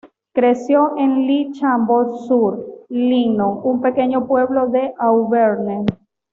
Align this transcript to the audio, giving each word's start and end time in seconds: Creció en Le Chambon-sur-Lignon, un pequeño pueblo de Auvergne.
Creció 0.33 0.97
en 0.97 1.27
Le 1.27 1.51
Chambon-sur-Lignon, 1.51 3.59
un 3.63 3.81
pequeño 3.81 4.25
pueblo 4.25 4.65
de 4.67 4.95
Auvergne. 4.97 5.85